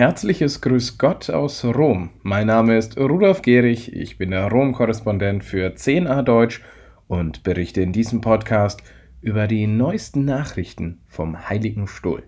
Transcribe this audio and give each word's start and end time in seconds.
herzliches 0.00 0.62
Grüß 0.62 0.96
Gott 0.96 1.28
aus 1.28 1.62
Rom. 1.62 2.08
Mein 2.22 2.46
Name 2.46 2.78
ist 2.78 2.96
Rudolf 2.96 3.42
Gehrig, 3.42 3.94
ich 3.94 4.16
bin 4.16 4.30
der 4.30 4.48
Rom-Korrespondent 4.50 5.44
für 5.44 5.74
10a 5.74 6.22
Deutsch 6.22 6.62
und 7.06 7.42
berichte 7.42 7.82
in 7.82 7.92
diesem 7.92 8.22
Podcast 8.22 8.82
über 9.20 9.46
die 9.46 9.66
neuesten 9.66 10.24
Nachrichten 10.24 11.02
vom 11.04 11.50
Heiligen 11.50 11.86
Stuhl. 11.86 12.22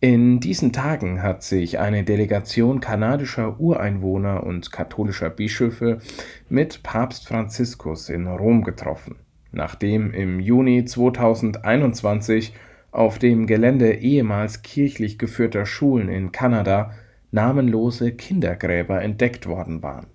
In 0.00 0.40
diesen 0.40 0.72
Tagen 0.72 1.22
hat 1.22 1.44
sich 1.44 1.78
eine 1.78 2.02
Delegation 2.02 2.80
kanadischer 2.80 3.60
Ureinwohner 3.60 4.42
und 4.42 4.72
katholischer 4.72 5.30
Bischöfe 5.30 6.00
mit 6.48 6.82
Papst 6.82 7.28
Franziskus 7.28 8.08
in 8.08 8.26
Rom 8.26 8.64
getroffen, 8.64 9.20
nachdem 9.52 10.12
im 10.12 10.40
Juni 10.40 10.84
2021 10.84 12.52
auf 12.96 13.18
dem 13.18 13.46
Gelände 13.46 13.92
ehemals 13.92 14.62
kirchlich 14.62 15.18
geführter 15.18 15.66
Schulen 15.66 16.08
in 16.08 16.32
Kanada 16.32 16.92
namenlose 17.30 18.12
Kindergräber 18.12 19.02
entdeckt 19.02 19.46
worden 19.46 19.82
waren. 19.82 20.06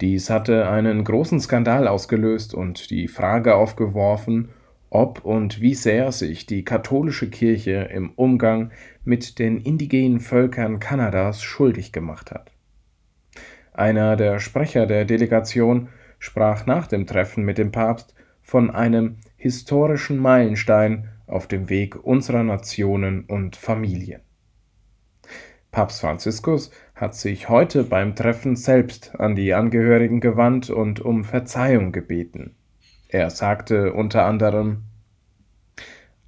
Dies 0.00 0.28
hatte 0.28 0.68
einen 0.68 1.04
großen 1.04 1.40
Skandal 1.40 1.88
ausgelöst 1.88 2.54
und 2.54 2.90
die 2.90 3.08
Frage 3.08 3.54
aufgeworfen, 3.54 4.50
ob 4.90 5.24
und 5.24 5.60
wie 5.60 5.74
sehr 5.74 6.12
sich 6.12 6.46
die 6.46 6.64
katholische 6.64 7.30
Kirche 7.30 7.88
im 7.92 8.10
Umgang 8.10 8.72
mit 9.04 9.38
den 9.38 9.58
indigenen 9.58 10.20
Völkern 10.20 10.80
Kanadas 10.80 11.42
schuldig 11.42 11.92
gemacht 11.92 12.30
hat. 12.30 12.50
Einer 13.72 14.16
der 14.16 14.38
Sprecher 14.40 14.86
der 14.86 15.04
Delegation 15.04 15.88
sprach 16.18 16.66
nach 16.66 16.86
dem 16.86 17.06
Treffen 17.06 17.44
mit 17.44 17.56
dem 17.56 17.72
Papst 17.72 18.14
von 18.42 18.70
einem 18.70 19.16
historischen 19.36 20.18
Meilenstein 20.18 21.08
auf 21.30 21.46
dem 21.46 21.68
Weg 21.68 21.96
unserer 22.04 22.42
Nationen 22.42 23.24
und 23.24 23.56
Familien. 23.56 24.20
Papst 25.70 26.00
Franziskus 26.00 26.70
hat 26.94 27.14
sich 27.14 27.48
heute 27.48 27.84
beim 27.84 28.16
Treffen 28.16 28.56
selbst 28.56 29.14
an 29.18 29.36
die 29.36 29.54
Angehörigen 29.54 30.20
gewandt 30.20 30.68
und 30.68 31.00
um 31.00 31.24
Verzeihung 31.24 31.92
gebeten. 31.92 32.56
Er 33.08 33.30
sagte 33.30 33.92
unter 33.92 34.24
anderem 34.24 34.82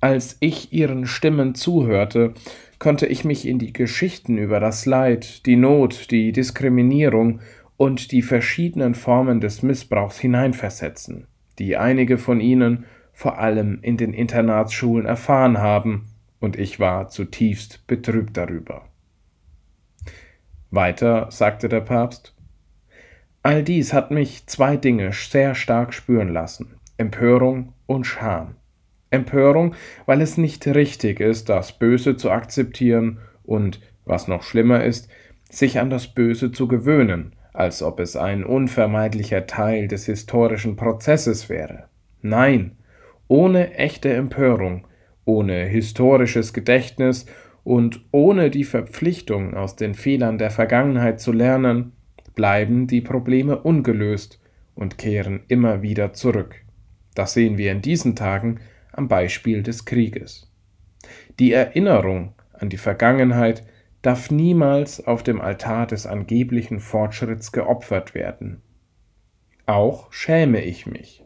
Als 0.00 0.36
ich 0.41 0.72
ihren 0.72 1.06
Stimmen 1.06 1.55
zuhörte, 1.55 2.34
konnte 2.78 3.06
ich 3.06 3.25
mich 3.25 3.47
in 3.47 3.59
die 3.59 3.72
Geschichten 3.72 4.39
über 4.39 4.61
das 4.61 4.87
Leid, 4.87 5.47
die 5.47 5.56
Not, 5.56 6.11
die 6.11 6.33
Diskriminierung 6.33 7.41
und 7.77 8.12
die 8.12 8.22
verschiedenen 8.22 8.94
Formen 8.94 9.41
des 9.41 9.62
Missbrauchs 9.62 10.19
hineinversetzen, 10.19 11.27
die 11.59 11.77
einige 11.77 12.19
von 12.19 12.41
ihnen 12.41 12.84
vor 13.23 13.39
allem 13.39 13.78
in 13.83 13.97
den 13.97 14.15
Internatsschulen 14.15 15.06
erfahren 15.06 15.59
haben, 15.59 16.09
und 16.41 16.59
ich 16.59 16.81
war 16.81 17.09
zutiefst 17.09 17.87
betrübt 17.87 18.37
darüber. 18.37 18.89
Weiter 20.73 21.31
sagte 21.31 21.69
der 21.69 21.83
Papst, 21.83 22.34
All 23.45 23.62
dies 23.62 23.93
hat 23.93 24.11
mich 24.11 24.48
zwei 24.48 24.77
Dinge 24.77 25.12
sehr 25.12 25.55
stark 25.55 25.95
spüren 25.95 26.31
lassen 26.31 26.75
Empörung 26.97 27.75
und 27.87 28.09
Scham. 28.09 28.56
Empörung, 29.11 29.77
weil 30.05 30.20
es 30.20 30.37
nicht 30.37 30.67
richtig 30.67 31.20
ist, 31.20 31.48
das 31.48 31.78
Böse 31.78 32.17
zu 32.17 32.28
akzeptieren 32.28 33.19
und, 33.45 33.81
was 34.05 34.27
noch 34.27 34.43
schlimmer 34.43 34.83
ist, 34.83 35.09
sich 35.48 35.78
an 35.78 35.91
das 35.91 36.09
Böse 36.09 36.50
zu 36.50 36.67
gewöhnen, 36.67 37.37
als 37.53 37.84
ob 37.84 38.00
es 38.00 38.17
ein 38.17 38.43
unvermeidlicher 38.43 39.47
Teil 39.47 39.87
des 39.87 40.06
historischen 40.06 40.75
Prozesses 40.75 41.48
wäre. 41.48 41.84
Nein, 42.20 42.78
ohne 43.33 43.72
echte 43.77 44.12
Empörung, 44.12 44.86
ohne 45.25 45.64
historisches 45.64 46.52
Gedächtnis 46.52 47.25
und 47.64 48.05
ohne 48.11 48.50
die 48.50 48.64
Verpflichtung, 48.64 49.55
aus 49.55 49.75
den 49.75 49.94
Fehlern 49.94 50.36
der 50.36 50.50
Vergangenheit 50.50 51.19
zu 51.19 51.33
lernen, 51.33 51.92
bleiben 52.34 52.86
die 52.88 53.00
Probleme 53.00 53.56
ungelöst 53.56 54.38
und 54.75 54.98
kehren 54.98 55.44
immer 55.48 55.81
wieder 55.81 56.12
zurück. 56.12 56.56
Das 57.15 57.32
sehen 57.32 57.56
wir 57.56 57.72
in 57.72 57.81
diesen 57.81 58.16
Tagen 58.16 58.60
am 58.92 59.09
Beispiel 59.09 59.62
des 59.62 59.87
Krieges. 59.87 60.53
Die 61.38 61.54
Erinnerung 61.54 62.34
an 62.53 62.69
die 62.69 62.76
Vergangenheit 62.76 63.65
darf 64.03 64.31
niemals 64.31 65.06
auf 65.06 65.22
dem 65.22 65.41
Altar 65.41 65.87
des 65.87 66.06
angeblichen 66.06 66.81
Fortschritts 66.81 67.50
geopfert 67.50 68.15
werden. 68.15 68.60
Auch 69.65 70.12
schäme 70.12 70.62
ich 70.62 70.84
mich. 70.84 71.25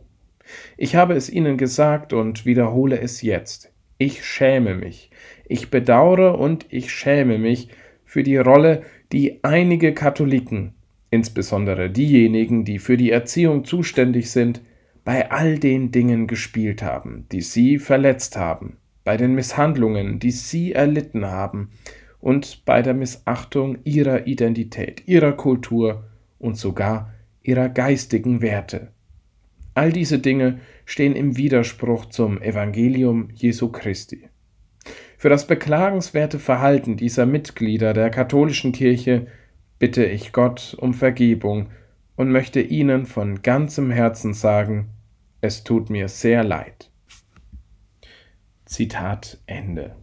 Ich 0.76 0.96
habe 0.96 1.14
es 1.14 1.30
Ihnen 1.30 1.56
gesagt 1.56 2.12
und 2.12 2.46
wiederhole 2.46 3.00
es 3.00 3.22
jetzt. 3.22 3.72
Ich 3.98 4.24
schäme 4.24 4.74
mich. 4.74 5.10
Ich 5.46 5.70
bedauere 5.70 6.38
und 6.38 6.66
ich 6.68 6.92
schäme 6.92 7.38
mich 7.38 7.68
für 8.04 8.22
die 8.22 8.36
Rolle, 8.36 8.82
die 9.12 9.42
einige 9.42 9.94
Katholiken, 9.94 10.74
insbesondere 11.10 11.90
diejenigen, 11.90 12.64
die 12.64 12.78
für 12.78 12.96
die 12.96 13.10
Erziehung 13.10 13.64
zuständig 13.64 14.30
sind, 14.30 14.60
bei 15.04 15.30
all 15.30 15.58
den 15.58 15.92
Dingen 15.92 16.26
gespielt 16.26 16.82
haben, 16.82 17.26
die 17.30 17.40
sie 17.40 17.78
verletzt 17.78 18.36
haben, 18.36 18.78
bei 19.04 19.16
den 19.16 19.34
Misshandlungen, 19.34 20.18
die 20.18 20.32
sie 20.32 20.72
erlitten 20.72 21.26
haben, 21.26 21.70
und 22.20 22.64
bei 22.64 22.82
der 22.82 22.94
Missachtung 22.94 23.78
ihrer 23.84 24.26
Identität, 24.26 25.06
ihrer 25.06 25.32
Kultur 25.32 26.04
und 26.40 26.56
sogar 26.56 27.14
ihrer 27.42 27.68
geistigen 27.68 28.42
Werte. 28.42 28.88
All 29.76 29.92
diese 29.92 30.18
Dinge 30.18 30.60
stehen 30.86 31.14
im 31.14 31.36
Widerspruch 31.36 32.06
zum 32.06 32.40
Evangelium 32.40 33.28
Jesu 33.34 33.68
Christi. 33.68 34.30
Für 35.18 35.28
das 35.28 35.46
beklagenswerte 35.46 36.38
Verhalten 36.38 36.96
dieser 36.96 37.26
Mitglieder 37.26 37.92
der 37.92 38.08
katholischen 38.08 38.72
Kirche 38.72 39.26
bitte 39.78 40.06
ich 40.06 40.32
Gott 40.32 40.74
um 40.80 40.94
Vergebung 40.94 41.68
und 42.16 42.32
möchte 42.32 42.62
Ihnen 42.62 43.04
von 43.04 43.42
ganzem 43.42 43.90
Herzen 43.90 44.32
sagen, 44.32 44.92
es 45.42 45.62
tut 45.62 45.90
mir 45.90 46.08
sehr 46.08 46.42
leid. 46.42 46.90
Zitat 48.64 49.42
Ende. 49.44 49.94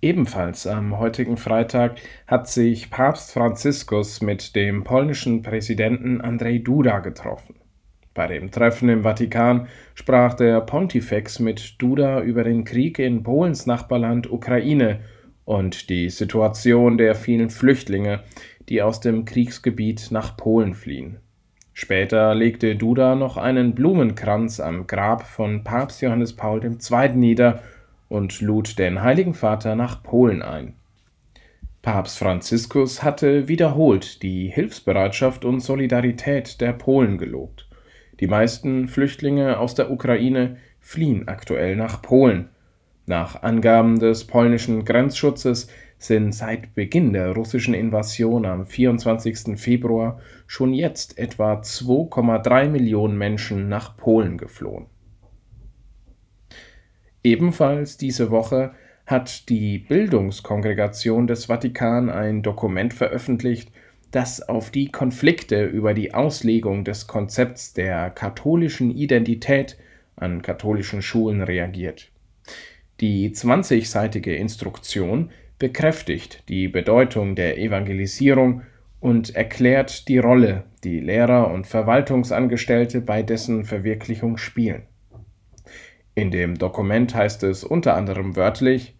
Ebenfalls 0.00 0.68
am 0.68 0.98
heutigen 1.00 1.36
Freitag 1.36 1.96
hat 2.28 2.48
sich 2.48 2.90
Papst 2.90 3.32
Franziskus 3.32 4.20
mit 4.22 4.54
dem 4.54 4.84
polnischen 4.84 5.42
Präsidenten 5.42 6.20
Andrzej 6.20 6.60
Duda 6.60 7.00
getroffen. 7.00 7.56
Bei 8.14 8.26
dem 8.26 8.50
Treffen 8.50 8.88
im 8.90 9.02
Vatikan 9.02 9.68
sprach 9.94 10.34
der 10.34 10.60
Pontifex 10.60 11.38
mit 11.38 11.80
Duda 11.80 12.20
über 12.20 12.44
den 12.44 12.64
Krieg 12.64 12.98
in 12.98 13.22
Polens 13.22 13.66
Nachbarland 13.66 14.30
Ukraine 14.30 15.00
und 15.44 15.88
die 15.88 16.10
Situation 16.10 16.98
der 16.98 17.14
vielen 17.14 17.48
Flüchtlinge, 17.48 18.20
die 18.68 18.82
aus 18.82 19.00
dem 19.00 19.24
Kriegsgebiet 19.24 20.08
nach 20.10 20.36
Polen 20.36 20.74
fliehen. 20.74 21.18
Später 21.72 22.34
legte 22.34 22.76
Duda 22.76 23.14
noch 23.14 23.38
einen 23.38 23.74
Blumenkranz 23.74 24.60
am 24.60 24.86
Grab 24.86 25.22
von 25.22 25.64
Papst 25.64 26.02
Johannes 26.02 26.36
Paul 26.36 26.62
II. 26.62 27.08
nieder 27.14 27.62
und 28.08 28.42
lud 28.42 28.78
den 28.78 29.00
Heiligen 29.00 29.32
Vater 29.32 29.74
nach 29.74 30.02
Polen 30.02 30.42
ein. 30.42 30.74
Papst 31.80 32.18
Franziskus 32.18 33.02
hatte 33.02 33.48
wiederholt 33.48 34.22
die 34.22 34.48
Hilfsbereitschaft 34.48 35.46
und 35.46 35.60
Solidarität 35.60 36.60
der 36.60 36.74
Polen 36.74 37.16
gelobt. 37.16 37.66
Die 38.20 38.26
meisten 38.26 38.88
Flüchtlinge 38.88 39.58
aus 39.58 39.74
der 39.74 39.90
Ukraine 39.90 40.56
fliehen 40.80 41.28
aktuell 41.28 41.76
nach 41.76 42.02
Polen. 42.02 42.48
Nach 43.06 43.42
Angaben 43.42 43.98
des 43.98 44.26
polnischen 44.26 44.84
Grenzschutzes 44.84 45.68
sind 45.98 46.34
seit 46.34 46.74
Beginn 46.74 47.12
der 47.12 47.32
russischen 47.32 47.74
Invasion 47.74 48.44
am 48.44 48.66
24. 48.66 49.58
Februar 49.58 50.20
schon 50.46 50.74
jetzt 50.74 51.18
etwa 51.18 51.54
2,3 51.60 52.68
Millionen 52.68 53.16
Menschen 53.16 53.68
nach 53.68 53.96
Polen 53.96 54.36
geflohen. 54.36 54.86
Ebenfalls 57.24 57.96
diese 57.98 58.30
Woche 58.30 58.72
hat 59.06 59.48
die 59.48 59.78
Bildungskongregation 59.78 61.26
des 61.26 61.46
Vatikan 61.46 62.10
ein 62.10 62.42
Dokument 62.42 62.94
veröffentlicht, 62.94 63.70
das 64.12 64.46
auf 64.48 64.70
die 64.70 64.92
Konflikte 64.92 65.64
über 65.64 65.94
die 65.94 66.14
Auslegung 66.14 66.84
des 66.84 67.06
Konzepts 67.06 67.72
der 67.72 68.10
katholischen 68.10 68.90
Identität 68.90 69.76
an 70.16 70.42
katholischen 70.42 71.02
Schulen 71.02 71.42
reagiert. 71.42 72.10
Die 73.00 73.30
20-seitige 73.30 74.34
Instruktion 74.34 75.30
bekräftigt 75.58 76.44
die 76.48 76.68
Bedeutung 76.68 77.34
der 77.34 77.58
Evangelisierung 77.58 78.62
und 79.00 79.34
erklärt 79.34 80.06
die 80.08 80.18
Rolle, 80.18 80.64
die 80.84 81.00
Lehrer 81.00 81.50
und 81.50 81.66
Verwaltungsangestellte 81.66 83.00
bei 83.00 83.22
dessen 83.22 83.64
Verwirklichung 83.64 84.36
spielen. 84.36 84.82
In 86.14 86.30
dem 86.30 86.58
Dokument 86.58 87.14
heißt 87.14 87.42
es 87.44 87.64
unter 87.64 87.96
anderem 87.96 88.36
wörtlich 88.36 88.94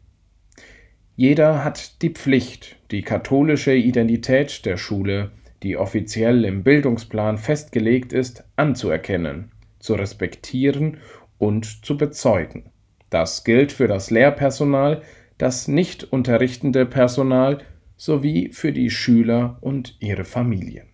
jeder 1.14 1.64
hat 1.64 2.00
die 2.02 2.10
Pflicht, 2.10 2.76
die 2.90 3.02
katholische 3.02 3.74
Identität 3.74 4.64
der 4.64 4.76
Schule, 4.76 5.30
die 5.62 5.76
offiziell 5.76 6.44
im 6.44 6.62
Bildungsplan 6.62 7.38
festgelegt 7.38 8.12
ist, 8.12 8.44
anzuerkennen, 8.56 9.52
zu 9.78 9.94
respektieren 9.94 10.98
und 11.38 11.84
zu 11.84 11.96
bezeugen. 11.96 12.70
Das 13.10 13.44
gilt 13.44 13.72
für 13.72 13.88
das 13.88 14.10
Lehrpersonal, 14.10 15.02
das 15.38 15.68
nicht 15.68 16.04
unterrichtende 16.04 16.86
Personal 16.86 17.58
sowie 17.96 18.50
für 18.52 18.72
die 18.72 18.90
Schüler 18.90 19.58
und 19.60 19.96
ihre 20.00 20.24
Familien. 20.24 20.86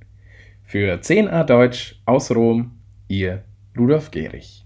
Für 0.70 1.00
10a 1.00 1.42
Deutsch 1.42 1.96
aus 2.06 2.30
Rom, 2.30 2.78
Ihr 3.08 3.42
Rudolf 3.76 4.12
Gehrig. 4.12 4.64